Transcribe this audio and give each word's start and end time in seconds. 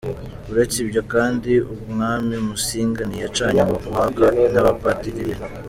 Uretse 0.51 0.75
ibyo 0.85 1.01
kandi, 1.13 1.53
umwami 1.73 2.35
Musinga 2.47 3.01
ntiyacanye 3.09 3.61
uwaka 3.87 4.25
n’abapadiri 4.53 5.21
bera. 5.27 5.43